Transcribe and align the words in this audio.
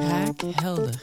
Kraakhelder. 0.00 1.02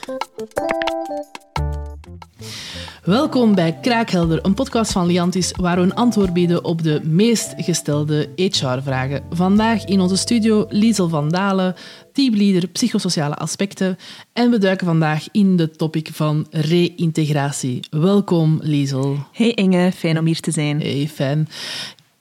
Welkom 3.03 3.55
bij 3.55 3.79
Kraakhelder, 3.81 4.45
een 4.45 4.53
podcast 4.53 4.91
van 4.91 5.05
Liantis 5.05 5.51
waar 5.51 5.75
we 5.75 5.81
een 5.81 5.93
antwoord 5.93 6.33
bieden 6.33 6.63
op 6.63 6.83
de 6.83 7.01
meest 7.03 7.53
gestelde 7.57 8.29
HR-vragen. 8.35 9.23
Vandaag 9.29 9.85
in 9.85 9.99
onze 9.99 10.17
studio 10.17 10.65
Liesel 10.69 11.09
van 11.09 11.29
Dalen, 11.29 11.75
teamleader 12.11 12.67
psychosociale 12.67 13.35
aspecten. 13.35 13.97
En 14.33 14.51
we 14.51 14.57
duiken 14.57 14.85
vandaag 14.85 15.27
in 15.31 15.57
de 15.57 15.71
topic 15.71 16.09
van 16.11 16.47
reïntegratie. 16.49 17.79
Welkom 17.89 18.59
Liesel. 18.61 19.17
Hey 19.31 19.51
Inge, 19.51 19.91
fijn 19.91 20.19
om 20.19 20.25
hier 20.25 20.39
te 20.39 20.51
zijn. 20.51 20.79
Hey, 20.79 21.07
fijn. 21.07 21.47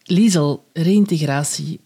Liesel, 0.03 0.65
reïntegratie. 0.73 1.81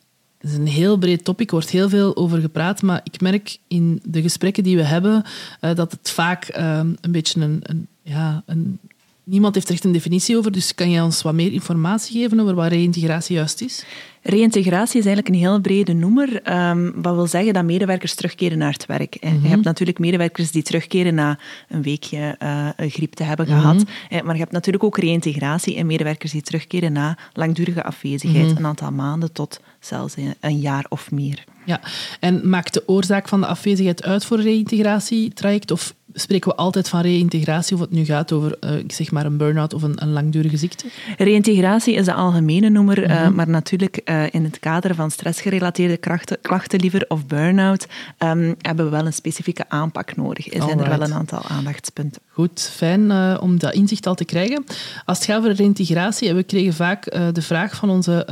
Het 0.46 0.54
is 0.54 0.60
een 0.60 0.74
heel 0.74 0.96
breed 0.96 1.24
topic, 1.24 1.46
er 1.46 1.54
wordt 1.54 1.70
heel 1.70 1.88
veel 1.88 2.16
over 2.16 2.40
gepraat, 2.40 2.82
maar 2.82 3.00
ik 3.04 3.20
merk 3.20 3.58
in 3.68 4.00
de 4.04 4.22
gesprekken 4.22 4.62
die 4.62 4.76
we 4.76 4.82
hebben 4.82 5.24
uh, 5.60 5.74
dat 5.74 5.92
het 5.92 6.10
vaak 6.10 6.58
uh, 6.58 6.80
een 7.00 7.12
beetje 7.12 7.40
een, 7.40 7.60
een, 7.62 7.86
ja, 8.02 8.42
een... 8.46 8.78
Niemand 9.24 9.54
heeft 9.54 9.68
er 9.68 9.74
echt 9.74 9.84
een 9.84 9.92
definitie 9.92 10.36
over, 10.36 10.52
dus 10.52 10.74
kan 10.74 10.90
je 10.90 11.02
ons 11.02 11.22
wat 11.22 11.34
meer 11.34 11.52
informatie 11.52 12.20
geven 12.20 12.40
over 12.40 12.54
wat 12.54 12.68
reïntegratie 12.68 13.36
juist 13.36 13.60
is? 13.60 13.84
Reïntegratie 14.28 14.98
is 14.98 15.06
eigenlijk 15.06 15.28
een 15.34 15.40
heel 15.40 15.60
brede 15.60 15.92
noemer. 15.92 16.56
Um, 16.68 17.02
wat 17.02 17.14
wil 17.14 17.26
zeggen 17.26 17.52
dat 17.52 17.64
medewerkers 17.64 18.14
terugkeren 18.14 18.58
naar 18.58 18.72
het 18.72 18.86
werk. 18.86 19.16
Mm 19.20 19.30
-hmm. 19.30 19.42
Je 19.42 19.48
hebt 19.48 19.64
natuurlijk 19.64 19.98
medewerkers 19.98 20.50
die 20.50 20.62
terugkeren 20.62 21.14
na 21.14 21.38
een 21.68 21.82
weekje 21.82 22.36
uh, 22.42 22.68
een 22.76 22.90
griep 22.90 23.12
te 23.12 23.22
hebben 23.22 23.46
gehad. 23.46 23.74
Mm 23.74 23.86
-hmm. 24.08 24.24
Maar 24.24 24.34
je 24.34 24.40
hebt 24.40 24.52
natuurlijk 24.52 24.84
ook 24.84 24.98
reïntegratie 24.98 25.76
en 25.76 25.86
medewerkers 25.86 26.32
die 26.32 26.42
terugkeren 26.42 26.92
na 26.92 27.18
langdurige 27.32 27.82
afwezigheid. 27.82 28.42
Mm 28.42 28.48
-hmm. 28.48 28.58
Een 28.58 28.66
aantal 28.66 28.92
maanden 28.92 29.32
tot 29.32 29.60
zelfs 29.80 30.14
een 30.40 30.58
jaar 30.58 30.86
of 30.88 31.10
meer. 31.10 31.44
Ja, 31.64 31.80
en 32.20 32.48
maakt 32.48 32.74
de 32.74 32.82
oorzaak 32.86 33.28
van 33.28 33.40
de 33.40 33.46
afwezigheid 33.46 34.02
uit 34.02 34.24
voor 34.24 34.38
een 34.38 34.44
reïntegratietraject? 34.44 35.70
Of 35.70 35.94
spreken 36.12 36.50
we 36.50 36.56
altijd 36.56 36.88
van 36.88 37.00
reïntegratie 37.00 37.74
of 37.74 37.80
het 37.80 37.90
nu 37.90 38.04
gaat 38.04 38.32
over 38.32 38.56
uh, 38.60 38.78
ik 38.78 38.92
zeg 38.92 39.10
maar 39.10 39.26
een 39.26 39.36
burn-out 39.36 39.74
of 39.74 39.82
een, 39.82 40.02
een, 40.02 40.12
langdurige 40.12 40.56
ziekte? 40.56 40.86
Reïntegratie 41.16 41.94
is 41.94 42.04
de 42.04 42.14
algemene 42.14 42.68
noemer, 42.68 43.10
uh, 43.10 43.28
maar 43.28 43.48
natuurlijk 43.48 44.00
uh, 44.16 44.26
in 44.30 44.44
het 44.44 44.58
kader 44.58 44.94
van 44.94 45.10
stressgerelateerde 45.10 45.96
klachten, 45.96 46.38
klachten 46.40 46.80
liever 46.80 47.04
of 47.08 47.26
burn-out 47.26 47.86
um, 48.18 48.54
hebben 48.60 48.84
we 48.84 48.90
wel 48.90 49.06
een 49.06 49.12
specifieke 49.12 49.64
aanpak 49.68 50.16
nodig. 50.16 50.54
Er 50.54 50.62
zijn 50.62 50.80
er 50.80 50.88
wel 50.88 51.00
een 51.00 51.14
aantal 51.14 51.42
aandachtspunten. 51.48 52.22
Goed, 52.28 52.60
fijn 52.60 53.00
uh, 53.00 53.36
om 53.40 53.58
dat 53.58 53.74
inzicht 53.74 54.06
al 54.06 54.14
te 54.14 54.24
krijgen. 54.24 54.64
Als 55.04 55.18
het 55.18 55.26
gaat 55.26 55.38
over 55.38 55.52
reintegratie, 55.52 56.34
we 56.34 56.42
kregen 56.42 56.74
vaak 56.74 57.14
uh, 57.14 57.28
de 57.32 57.42
vraag 57.42 57.76
van 57.76 57.90
onze, 57.90 58.24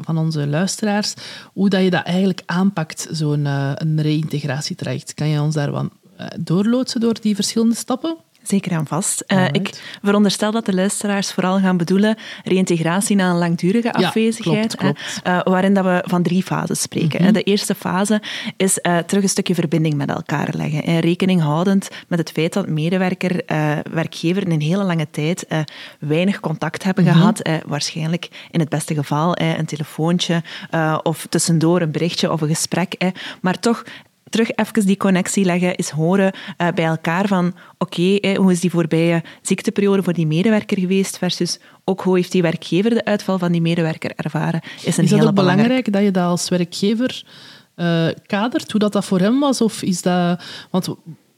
van 0.00 0.18
onze 0.18 0.46
luisteraars 0.46 1.14
hoe 1.52 1.68
dat 1.68 1.82
je 1.82 1.90
dat 1.90 2.04
eigenlijk 2.04 2.42
aanpakt, 2.46 3.08
zo'n 3.10 3.44
een 3.44 4.02
reïntegratietraject. 4.02 5.14
Kan 5.14 5.28
je 5.28 5.40
ons 5.40 5.54
daar 5.54 5.70
wat 5.70 5.88
doorloodsen 6.38 7.00
door 7.00 7.20
die 7.20 7.34
verschillende 7.34 7.74
stappen? 7.74 8.16
Zeker 8.44 8.76
aan 8.76 8.86
vast. 8.86 9.24
Uh, 9.28 9.44
ik 9.52 9.98
veronderstel 10.02 10.50
dat 10.50 10.66
de 10.66 10.74
luisteraars 10.74 11.32
vooral 11.32 11.58
gaan 11.58 11.76
bedoelen 11.76 12.16
reïntegratie 12.44 13.16
na 13.16 13.30
een 13.30 13.38
langdurige 13.38 13.92
afwezigheid, 13.92 14.72
ja, 14.72 14.78
klopt, 14.78 14.96
klopt. 14.96 15.26
Uh, 15.26 15.42
waarin 15.42 15.74
dat 15.74 15.84
we 15.84 16.02
van 16.06 16.22
drie 16.22 16.42
fases 16.42 16.80
spreken. 16.80 17.18
Mm 17.18 17.24
-hmm. 17.24 17.34
De 17.34 17.42
eerste 17.42 17.74
fase 17.74 18.22
is 18.56 18.78
uh, 18.82 18.98
terug 18.98 19.22
een 19.22 19.28
stukje 19.28 19.54
verbinding 19.54 19.94
met 19.94 20.10
elkaar 20.10 20.54
leggen. 20.56 20.82
En 20.82 21.00
rekening 21.00 21.40
houdend 21.40 21.88
met 22.08 22.18
het 22.18 22.30
feit 22.30 22.52
dat 22.52 22.68
medewerker, 22.68 23.42
werkgever 23.92 24.42
in 24.42 24.50
een 24.50 24.60
hele 24.60 24.84
lange 24.84 25.10
tijd 25.10 25.46
weinig 25.98 26.40
contact 26.40 26.82
hebben 26.82 27.04
mm 27.04 27.10
-hmm. 27.10 27.18
gehad. 27.18 27.62
waarschijnlijk 27.66 28.28
in 28.50 28.60
het 28.60 28.68
beste 28.68 28.94
geval 28.94 29.38
een 29.40 29.66
telefoontje 29.66 30.42
of 31.02 31.26
tussendoor 31.28 31.80
een 31.80 31.92
berichtje 31.92 32.32
of 32.32 32.40
een 32.40 32.48
gesprek. 32.48 32.96
maar 33.40 33.58
toch 33.58 33.84
terug 34.28 34.50
even 34.50 34.86
die 34.86 34.96
connectie 34.96 35.44
leggen, 35.44 35.74
is 35.74 35.90
horen 35.90 36.32
uh, 36.58 36.68
bij 36.74 36.84
elkaar 36.84 37.28
van 37.28 37.54
oké, 37.78 38.16
okay, 38.18 38.36
hoe 38.36 38.52
is 38.52 38.60
die 38.60 38.70
voorbije 38.70 39.22
ziekteperiode 39.42 40.02
voor 40.02 40.12
die 40.12 40.26
medewerker 40.26 40.78
geweest 40.78 41.18
versus 41.18 41.58
ook 41.84 42.00
hoe 42.00 42.16
heeft 42.16 42.32
die 42.32 42.42
werkgever 42.42 42.90
de 42.90 43.04
uitval 43.04 43.38
van 43.38 43.52
die 43.52 43.60
medewerker 43.60 44.12
ervaren, 44.16 44.60
is 44.84 44.96
een 44.96 45.04
is 45.04 45.10
dat 45.10 45.18
hele 45.18 45.30
ook 45.30 45.34
belangrijk 45.34 45.92
dat 45.92 46.02
je 46.02 46.10
dat 46.10 46.24
als 46.24 46.48
werkgever 46.48 47.24
uh, 47.76 48.08
kadert, 48.26 48.70
hoe 48.70 48.80
dat, 48.80 48.92
dat 48.92 49.04
voor 49.04 49.20
hem 49.20 49.40
was? 49.40 49.60
Of 49.60 49.82
is 49.82 50.02
dat... 50.02 50.42
Want 50.70 50.88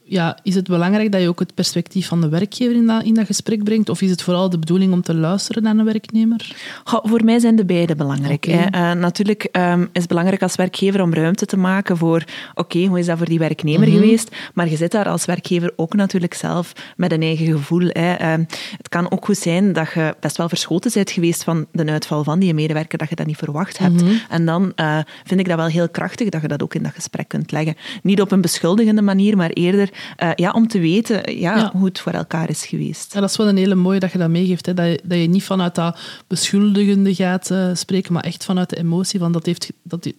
ja, 0.07 0.37
is 0.43 0.55
het 0.55 0.67
belangrijk 0.67 1.11
dat 1.11 1.21
je 1.21 1.27
ook 1.27 1.39
het 1.39 1.53
perspectief 1.53 2.07
van 2.07 2.21
de 2.21 2.29
werkgever 2.29 2.75
in 2.75 2.85
dat, 2.85 3.03
in 3.03 3.13
dat 3.13 3.25
gesprek 3.25 3.63
brengt? 3.63 3.89
Of 3.89 4.01
is 4.01 4.09
het 4.09 4.21
vooral 4.21 4.49
de 4.49 4.59
bedoeling 4.59 4.93
om 4.93 5.01
te 5.01 5.13
luisteren 5.13 5.63
naar 5.63 5.77
een 5.77 5.85
werknemer? 5.85 6.55
Goh, 6.83 7.05
voor 7.05 7.23
mij 7.23 7.39
zijn 7.39 7.55
de 7.55 7.65
beide 7.65 7.95
belangrijk. 7.95 8.45
Okay. 8.49 8.93
Uh, 8.93 8.99
natuurlijk 8.99 9.47
um, 9.51 9.81
is 9.81 10.01
het 10.01 10.07
belangrijk 10.07 10.41
als 10.41 10.55
werkgever 10.55 11.01
om 11.01 11.13
ruimte 11.13 11.45
te 11.45 11.57
maken 11.57 11.97
voor 11.97 12.23
oké, 12.51 12.61
okay, 12.61 12.85
hoe 12.85 12.99
is 12.99 13.05
dat 13.05 13.17
voor 13.17 13.27
die 13.27 13.39
werknemer 13.39 13.87
mm 13.87 13.93
-hmm. 13.93 14.01
geweest? 14.01 14.35
Maar 14.53 14.69
je 14.69 14.75
zit 14.75 14.91
daar 14.91 15.07
als 15.07 15.25
werkgever 15.25 15.73
ook 15.75 15.93
natuurlijk 15.93 16.33
zelf 16.33 16.73
met 16.95 17.11
een 17.11 17.21
eigen 17.21 17.45
gevoel. 17.45 17.87
Hè. 17.87 18.37
Uh, 18.37 18.45
het 18.77 18.89
kan 18.89 19.11
ook 19.11 19.25
goed 19.25 19.37
zijn 19.37 19.73
dat 19.73 19.91
je 19.93 20.15
best 20.19 20.37
wel 20.37 20.49
verschoten 20.49 20.91
bent 20.93 21.11
geweest 21.11 21.43
van 21.43 21.65
de 21.71 21.85
uitval 21.85 22.23
van 22.23 22.39
die 22.39 22.53
medewerker, 22.53 22.97
dat 22.97 23.09
je 23.09 23.15
dat 23.15 23.25
niet 23.25 23.37
verwacht 23.37 23.77
hebt. 23.77 24.01
Mm 24.01 24.07
-hmm. 24.07 24.19
En 24.29 24.45
dan 24.45 24.71
uh, 24.75 24.99
vind 25.23 25.39
ik 25.39 25.47
dat 25.47 25.57
wel 25.57 25.67
heel 25.67 25.89
krachtig 25.89 26.29
dat 26.29 26.41
je 26.41 26.47
dat 26.47 26.63
ook 26.63 26.75
in 26.75 26.83
dat 26.83 26.93
gesprek 26.93 27.27
kunt 27.27 27.51
leggen. 27.51 27.75
Niet 28.03 28.21
op 28.21 28.31
een 28.31 28.41
beschuldigende 28.41 29.01
manier, 29.01 29.37
maar 29.37 29.49
eerder 29.49 29.89
uh, 30.23 30.31
ja, 30.35 30.51
om 30.51 30.67
te 30.67 30.79
weten 30.79 31.39
ja, 31.39 31.55
ja, 31.55 31.71
hoe 31.73 31.85
het 31.85 31.99
voor 31.99 32.11
elkaar 32.11 32.49
is 32.49 32.65
geweest. 32.65 33.13
Ja, 33.13 33.19
dat 33.19 33.29
is 33.29 33.37
wel 33.37 33.47
een 33.47 33.57
hele 33.57 33.75
mooie 33.75 33.99
dat 33.99 34.11
je 34.11 34.17
dat 34.17 34.29
meegeeft. 34.29 34.65
Hè? 34.65 34.73
Dat, 34.73 34.85
je, 34.85 34.99
dat 35.03 35.17
je 35.17 35.27
niet 35.27 35.43
vanuit 35.43 35.75
dat 35.75 35.99
beschuldigende 36.27 37.15
gaat 37.15 37.51
uh, 37.51 37.69
spreken, 37.73 38.13
maar 38.13 38.23
echt 38.23 38.45
vanuit 38.45 38.69
de 38.69 38.77
emotie 38.77 39.19
van 39.19 39.31
dat 39.31 39.45
heeft... 39.45 39.71
Dat, 39.83 40.11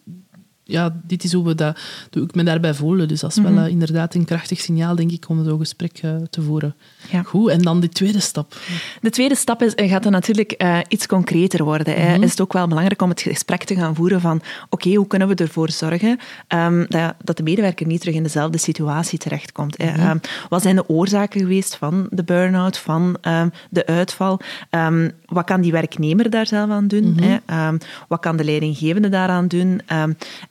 ja, 0.69 0.97
dit 1.05 1.25
is 1.25 1.33
hoe 1.33 1.45
we 1.45 1.55
dat, 1.55 1.79
hoe 2.11 2.23
ik 2.23 2.35
me 2.35 2.43
daarbij 2.43 2.75
voelen. 2.75 3.09
Dus 3.09 3.21
dat 3.21 3.31
is 3.31 3.37
wel 3.37 3.51
mm 3.51 3.57
-hmm. 3.57 3.67
uh, 3.67 3.73
inderdaad 3.73 4.15
een 4.15 4.25
krachtig 4.25 4.61
signaal, 4.61 4.95
denk 4.95 5.11
ik, 5.11 5.29
om 5.29 5.45
zo'n 5.45 5.59
gesprek 5.59 6.03
uh, 6.03 6.17
te 6.31 6.43
voeren. 6.43 6.75
Ja. 7.11 7.23
Goed, 7.23 7.51
en 7.51 7.63
dan 7.63 7.81
de 7.81 7.89
tweede 7.89 8.21
stap. 8.21 8.57
De 9.01 9.11
tweede 9.11 9.35
stap 9.35 9.63
is, 9.63 9.73
gaat 9.77 10.03
dan 10.03 10.13
natuurlijk 10.13 10.55
uh, 10.63 10.79
iets 10.89 11.07
concreter 11.07 11.65
worden. 11.65 11.95
Mm 11.99 12.07
-hmm. 12.07 12.23
Is 12.23 12.31
het 12.31 12.41
ook 12.41 12.53
wel 12.53 12.69
belangrijk 12.69 13.03
om 13.03 13.09
het 13.09 13.21
gesprek 13.21 13.65
te 13.65 13.75
gaan 13.75 13.95
voeren 13.95 14.21
van 14.21 14.37
oké, 14.37 14.47
okay, 14.71 14.95
hoe 14.95 15.07
kunnen 15.07 15.29
we 15.29 15.35
ervoor 15.35 15.71
zorgen 15.71 16.19
um, 16.49 16.87
dat, 16.89 17.15
dat 17.25 17.37
de 17.37 17.43
medewerker 17.43 17.87
niet 17.87 18.01
terug 18.01 18.15
in 18.15 18.23
dezelfde 18.23 18.59
situatie 18.59 19.19
terechtkomt. 19.19 19.79
Mm 19.79 19.89
-hmm. 19.89 20.11
um, 20.11 20.21
wat 20.49 20.63
zijn 20.63 20.77
de 20.77 20.89
oorzaken 20.89 21.41
geweest 21.41 21.77
van 21.77 22.07
de 22.11 22.25
burn-out, 22.25 22.79
van 22.79 23.17
um, 23.23 23.53
de 23.71 23.87
uitval? 23.87 24.41
wat 25.27 25.45
kan 25.45 25.61
die 25.61 25.73
werknemer 25.73 26.31
daar 26.31 26.47
zelf 26.47 26.71
aan 26.71 26.89
doen? 26.89 27.21
wat 28.09 28.21
kan 28.21 28.37
de 28.37 28.45
leidinggevende 28.45 29.09
daaraan 29.09 29.49
doen? 29.49 29.81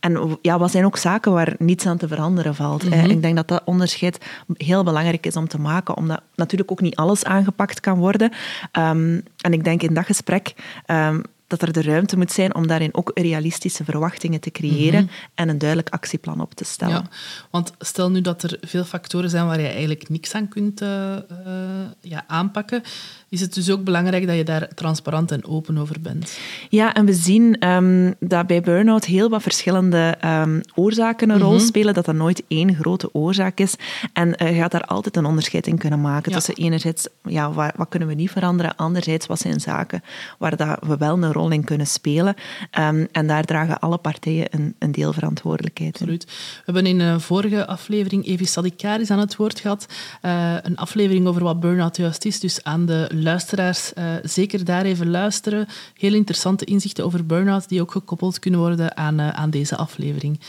En 0.07 0.37
ja, 0.41 0.59
wat 0.59 0.71
zijn 0.71 0.85
ook 0.85 0.97
zaken 0.97 1.31
waar 1.31 1.55
niets 1.59 1.85
aan 1.85 1.97
te 1.97 2.07
veranderen 2.07 2.55
valt? 2.55 2.83
Mm 2.83 2.91
-hmm. 2.91 3.09
Ik 3.09 3.21
denk 3.21 3.35
dat 3.35 3.47
dat 3.47 3.61
onderscheid 3.65 4.25
heel 4.53 4.83
belangrijk 4.83 5.25
is 5.25 5.35
om 5.35 5.47
te 5.47 5.59
maken, 5.59 5.97
omdat 5.97 6.21
natuurlijk 6.35 6.71
ook 6.71 6.81
niet 6.81 6.95
alles 6.95 7.23
aangepakt 7.23 7.79
kan 7.79 7.97
worden. 7.97 8.31
Um, 8.71 9.23
en 9.37 9.53
ik 9.53 9.63
denk 9.63 9.83
in 9.83 9.93
dat 9.93 10.05
gesprek 10.05 10.53
um, 10.87 11.23
dat 11.47 11.61
er 11.61 11.73
de 11.73 11.81
ruimte 11.81 12.17
moet 12.17 12.31
zijn 12.31 12.55
om 12.55 12.67
daarin 12.67 12.93
ook 12.93 13.11
realistische 13.13 13.83
verwachtingen 13.83 14.39
te 14.39 14.51
creëren 14.51 15.01
mm 15.01 15.07
-hmm. 15.07 15.29
en 15.35 15.49
een 15.49 15.57
duidelijk 15.57 15.89
actieplan 15.89 16.41
op 16.41 16.53
te 16.53 16.63
stellen. 16.63 16.95
Ja, 16.95 17.09
want 17.51 17.73
stel 17.79 18.11
nu 18.11 18.21
dat 18.21 18.43
er 18.43 18.57
veel 18.61 18.83
factoren 18.83 19.29
zijn 19.29 19.45
waar 19.45 19.59
je 19.59 19.67
eigenlijk 19.67 20.09
niks 20.09 20.33
aan 20.33 20.47
kunt 20.47 20.81
uh, 20.81 20.89
uh, 20.89 21.55
ja, 22.01 22.23
aanpakken, 22.27 22.83
is 23.29 23.41
het 23.41 23.53
dus 23.53 23.71
ook 23.71 23.83
belangrijk 23.83 24.27
dat 24.27 24.35
je 24.35 24.43
daar 24.43 24.67
transparant 24.75 25.31
en 25.31 25.45
open 25.45 25.77
over 25.77 25.95
bent. 26.01 26.37
Ja, 26.69 26.93
en 26.93 27.05
we 27.05 27.13
zien 27.13 27.67
um, 27.67 28.15
dat 28.19 28.47
bij 28.47 28.61
burn-out 28.61 29.05
heel 29.05 29.29
wat 29.29 29.41
verschillende 29.41 30.17
um, 30.25 30.61
oorzaken 30.75 31.29
een 31.29 31.39
rol 31.39 31.51
mm 31.51 31.57
-hmm. 31.57 31.65
spelen, 31.65 31.93
dat 31.93 32.05
dat 32.05 32.15
nooit 32.15 32.43
één 32.47 32.75
grote 32.75 33.13
oorzaak 33.13 33.59
is. 33.59 33.75
En 34.13 34.35
uh, 34.37 34.49
je 34.49 34.55
gaat 34.55 34.71
daar 34.71 34.85
altijd 34.85 35.17
een 35.17 35.25
onderscheid 35.25 35.67
in 35.67 35.77
kunnen 35.77 36.01
maken 36.01 36.31
ja. 36.31 36.37
tussen 36.37 36.55
enerzijds, 36.55 37.07
ja, 37.23 37.51
wat, 37.51 37.71
wat, 37.75 37.89
kunnen 37.89 38.07
we 38.07 38.13
niet 38.13 38.31
veranderen, 38.31 38.75
anderzijds, 38.75 39.25
wat 39.25 39.39
zijn 39.39 39.59
zaken 39.59 40.03
waar 40.37 40.55
dat 40.55 40.77
we 40.87 40.97
wel 40.97 41.23
een 41.23 41.33
rol 41.33 41.49
in 41.49 41.63
kunnen 41.63 41.87
spelen. 41.87 42.35
Um, 42.79 43.07
en 43.11 43.27
daar 43.27 43.43
dragen 43.43 43.79
alle 43.79 43.97
partijen 43.97 44.47
een, 44.49 44.75
een 44.79 44.91
deel 44.91 45.13
verantwoordelijkheid 45.13 45.93
Absoluut. 45.93 46.23
In. 46.23 46.29
We 46.65 46.71
hebben 46.71 46.85
in 46.85 46.99
een 46.99 47.21
vorige 47.21 47.67
aflevering 47.67 48.25
Evi 48.25 48.45
Sadikaris 48.45 49.11
aan 49.11 49.19
het 49.19 49.35
woord 49.35 49.59
gehad. 49.59 49.85
Uh, 50.21 50.55
een 50.61 50.77
aflevering 50.77 51.27
over 51.27 51.43
wat 51.43 51.59
burn-out 51.59 51.97
juist 51.97 52.25
is, 52.25 52.39
dus 52.39 52.63
aan 52.63 52.85
de 52.85 53.15
luisteraars 53.23 53.91
uh, 53.97 54.13
zeker 54.23 54.65
daar 54.65 54.85
even 54.85 55.09
luisteren. 55.09 55.67
Heel 55.93 56.13
interessante 56.13 56.65
inzichten 56.65 57.05
over 57.05 57.25
burn-out 57.25 57.69
die 57.69 57.81
ook 57.81 57.91
gekoppeld 57.91 58.39
kunnen 58.39 58.59
worden 58.59 58.97
aan, 58.97 59.19
uh, 59.19 59.29
aan 59.29 59.49
deze 59.49 59.75
aflevering. 59.75 60.39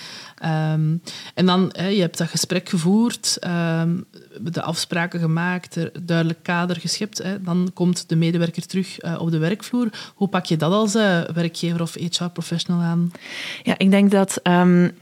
Um, 0.44 1.02
en 1.34 1.46
dan, 1.46 1.68
hè, 1.72 1.86
je 1.86 2.00
hebt 2.00 2.18
dat 2.18 2.28
gesprek 2.28 2.68
gevoerd, 2.68 3.38
um, 3.46 4.04
de 4.40 4.62
afspraken 4.62 5.20
gemaakt, 5.20 5.76
duidelijk 6.02 6.42
kader 6.42 6.76
geschept. 6.76 7.22
Dan 7.40 7.70
komt 7.74 8.08
de 8.08 8.16
medewerker 8.16 8.66
terug 8.66 9.02
uh, 9.02 9.20
op 9.20 9.30
de 9.30 9.38
werkvloer. 9.38 9.88
Hoe 10.14 10.28
pak 10.28 10.44
je 10.44 10.56
dat 10.56 10.72
als 10.72 10.92
werkgever 10.92 11.82
of 11.82 11.94
HR-professional 11.94 12.80
aan? 12.80 13.12
Ja, 13.62 13.74
ik 13.78 13.90
denk 13.90 14.10
dat... 14.10 14.40
Um 14.42 14.92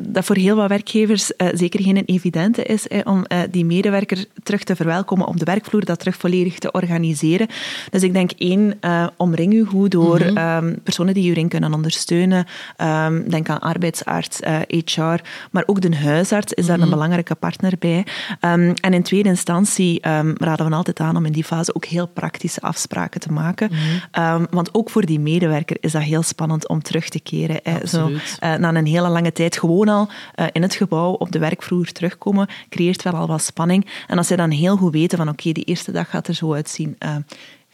dat 0.00 0.24
voor 0.24 0.36
heel 0.36 0.56
wat 0.56 0.68
werkgevers 0.68 1.32
zeker 1.52 1.82
geen 1.82 2.02
evidente 2.04 2.62
is 2.62 2.86
om 3.04 3.24
die 3.50 3.64
medewerker 3.64 4.24
terug 4.42 4.64
te 4.64 4.76
verwelkomen 4.76 5.26
op 5.26 5.38
de 5.38 5.44
werkvloer, 5.44 5.84
dat 5.84 5.98
terug 5.98 6.16
volledig 6.16 6.58
te 6.58 6.72
organiseren. 6.72 7.46
Dus 7.90 8.02
ik 8.02 8.12
denk 8.12 8.30
één, 8.30 8.78
omring 9.16 9.52
u 9.52 9.64
goed 9.64 9.90
door 9.90 10.18
mhm. 10.18 10.36
ehm, 10.36 10.74
personen 10.82 11.14
die 11.14 11.24
je 11.24 11.30
erin 11.30 11.48
kunnen 11.48 11.74
ondersteunen. 11.74 12.46
Um, 12.82 13.30
denk 13.30 13.48
aan 13.48 13.58
arbeidsarts, 13.58 14.38
HR, 14.68 15.20
maar 15.50 15.62
ook 15.66 15.80
de 15.80 15.96
huisarts 15.96 16.52
is 16.52 16.66
daar 16.66 16.74
een 16.74 16.80
mhm. 16.80 16.90
belangrijke 16.90 17.34
partner 17.34 17.72
bij. 17.78 18.06
Um, 18.40 18.74
en 18.74 18.92
in 18.92 19.02
tweede 19.02 19.28
instantie 19.28 19.98
raden 20.38 20.68
we 20.68 20.74
altijd 20.74 21.00
aan 21.00 21.16
om 21.16 21.26
in 21.26 21.32
die 21.32 21.44
fase 21.44 21.74
ook 21.74 21.84
heel 21.84 22.06
praktische 22.06 22.60
afspraken 22.60 23.20
te 23.20 23.32
maken. 23.32 23.70
Mm 23.70 24.02
want 24.50 24.74
ook 24.74 24.90
voor 24.90 25.06
die 25.06 25.20
medewerker 25.20 25.76
is 25.80 25.92
dat 25.92 26.02
heel 26.02 26.22
spannend 26.22 26.68
om 26.68 26.82
terug 26.82 27.08
te 27.08 27.20
keren. 27.20 27.60
Zo, 27.88 28.10
na 28.40 28.74
een 28.74 28.86
hele 28.86 29.08
lange 29.08 29.32
tijd 29.32 29.56
gewoon 29.64 29.88
al 29.88 30.08
uh, 30.36 30.46
in 30.52 30.62
het 30.62 30.74
gebouw 30.74 31.12
op 31.12 31.32
de 31.32 31.38
werkvloer 31.38 31.92
terugkomen, 31.92 32.48
creëert 32.68 33.02
wel 33.02 33.12
al 33.12 33.26
wat 33.26 33.42
spanning. 33.42 33.86
En 34.06 34.18
als 34.18 34.26
zij 34.26 34.36
dan 34.36 34.50
heel 34.50 34.76
goed 34.76 34.92
weten 34.92 35.18
van 35.18 35.28
oké, 35.28 35.40
okay, 35.40 35.52
die 35.52 35.64
eerste 35.64 35.92
dag 35.92 36.10
gaat 36.10 36.28
er 36.28 36.34
zo 36.34 36.54
uitzien 36.54 36.96
uh, 36.98 37.16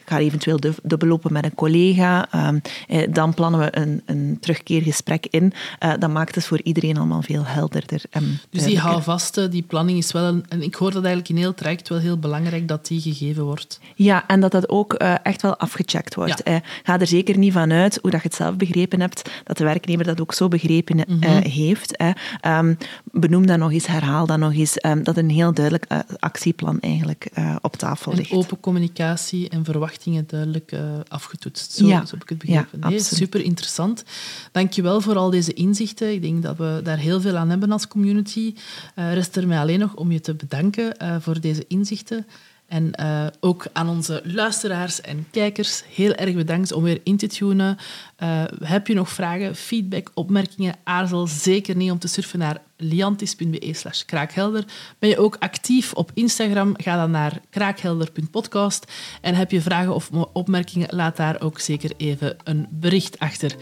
ga 0.05 0.19
eventueel 0.19 0.59
dubbellopen 0.83 1.33
met 1.33 1.43
een 1.43 1.55
collega. 1.55 2.27
Ehm, 2.31 2.59
eh, 2.87 3.07
dan 3.13 3.33
plannen 3.33 3.59
we 3.59 3.77
een, 3.77 4.01
een 4.05 4.37
terugkeergesprek 4.39 5.27
in. 5.29 5.53
Uh, 5.83 5.93
dat 5.99 6.09
maakt 6.09 6.35
het 6.35 6.45
voor 6.45 6.61
iedereen 6.61 6.97
allemaal 6.97 7.21
veel 7.21 7.45
helderder. 7.45 8.01
dus 8.49 8.63
die 8.63 8.79
houvaste, 8.79 9.49
die 9.49 9.63
planning 9.63 9.97
is 9.97 10.11
wel... 10.11 10.23
Een, 10.23 10.45
en 10.49 10.61
ik 10.61 10.75
hoor 10.75 10.91
dat 10.91 11.03
eigenlijk 11.03 11.29
in 11.29 11.37
heel 11.37 11.53
traject 11.53 11.89
wel 11.89 11.99
heel 11.99 12.17
belangrijk 12.17 12.67
dat 12.67 12.87
die 12.87 13.01
gegeven 13.01 13.43
wordt. 13.43 13.79
Ja, 13.95 14.27
en 14.27 14.39
dat 14.39 14.51
dat 14.51 14.69
ook 14.69 14.93
echt 14.93 15.41
wel 15.41 15.57
afgecheckt 15.57 16.15
wordt. 16.15 16.41
Ja. 16.43 16.61
ga 16.83 16.99
er 16.99 17.07
zeker 17.07 17.37
niet 17.37 17.53
van 17.53 17.71
uit, 17.71 17.99
hoe 18.01 18.11
dat 18.11 18.21
je 18.21 18.27
het 18.27 18.37
zelf 18.37 18.55
begrepen 18.55 18.99
hebt, 19.01 19.29
dat 19.43 19.57
de 19.57 19.63
werknemer 19.63 20.05
dat 20.05 20.21
ook 20.21 20.33
zo 20.33 20.47
begrepen 20.47 20.95
mm 20.95 21.21
-hmm. 21.21 21.41
heeft. 21.41 22.03
Um, 22.47 22.77
benoem 23.03 23.45
dat 23.45 23.57
nog 23.57 23.71
eens, 23.71 23.87
herhaal 23.87 24.25
dat 24.25 24.37
nog 24.37 24.53
eens. 24.53 24.85
Um, 24.85 25.03
dat 25.03 25.17
een 25.17 25.29
heel 25.29 25.53
duidelijk 25.53 25.87
actieplan 26.19 26.79
eigenlijk 26.79 27.29
op 27.61 27.75
tafel 27.75 28.13
ligt. 28.13 28.31
En 28.31 28.37
open 28.37 28.59
communicatie 28.59 29.49
en 29.49 29.65
verwachting 29.65 29.90
verwachtingen 29.91 30.23
duidelijk 30.27 30.71
uh, 30.71 30.99
afgetoetst. 31.07 31.71
Zo, 31.71 31.87
ja. 31.87 32.05
zo 32.05 32.11
heb 32.11 32.21
ik 32.23 32.29
het 32.29 32.37
begrepen. 32.37 32.79
Ja, 32.79 32.89
nee, 32.89 32.99
super 32.99 33.41
interessant. 33.41 34.03
Dankjewel 34.51 35.01
voor 35.01 35.15
al 35.15 35.29
deze 35.29 35.53
inzichten. 35.53 36.13
Ik 36.13 36.21
denk 36.21 36.43
dat 36.43 36.57
we 36.57 36.79
daar 36.83 36.97
heel 36.97 37.21
veel 37.21 37.37
aan 37.37 37.49
hebben 37.49 37.71
als 37.71 37.87
community. 37.87 38.53
Uh, 38.95 39.13
rest 39.13 39.35
er 39.35 39.47
mij 39.47 39.59
alleen 39.59 39.79
nog 39.79 39.95
om 39.95 40.11
je 40.11 40.19
te 40.19 40.33
bedanken 40.33 40.95
uh, 41.01 41.15
voor 41.19 41.39
deze 41.39 41.65
inzichten. 41.67 42.25
En 42.71 42.93
uh, 42.99 43.27
ook 43.39 43.65
aan 43.73 43.89
onze 43.89 44.21
luisteraars 44.23 45.01
en 45.01 45.27
kijkers 45.31 45.83
heel 45.93 46.13
erg 46.13 46.35
bedankt 46.35 46.71
om 46.71 46.83
weer 46.83 46.99
in 47.03 47.17
te 47.17 47.27
tunen. 47.27 47.77
Uh, 48.23 48.43
heb 48.63 48.87
je 48.87 48.93
nog 48.93 49.09
vragen, 49.09 49.55
feedback, 49.55 50.11
opmerkingen? 50.13 50.75
Aarzel 50.83 51.27
zeker 51.27 51.75
niet 51.75 51.91
om 51.91 51.99
te 51.99 52.07
surfen 52.07 52.39
naar 52.39 52.61
liantis.be 52.77 53.73
slash 53.73 54.05
kraakhelder. 54.05 54.65
Ben 54.99 55.09
je 55.09 55.17
ook 55.17 55.35
actief 55.39 55.93
op 55.93 56.11
Instagram? 56.13 56.73
Ga 56.77 56.95
dan 56.95 57.11
naar 57.11 57.41
kraakhelder.podcast. 57.49 58.91
En 59.21 59.35
heb 59.35 59.51
je 59.51 59.61
vragen 59.61 59.95
of 59.95 60.09
opmerkingen? 60.33 60.95
Laat 60.95 61.17
daar 61.17 61.41
ook 61.41 61.59
zeker 61.59 61.91
even 61.97 62.35
een 62.43 62.67
bericht 62.69 63.19
achter. 63.19 63.55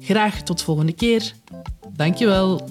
Graag 0.00 0.42
tot 0.42 0.62
volgende 0.62 0.92
keer. 0.92 1.32
Dankjewel. 1.92 2.68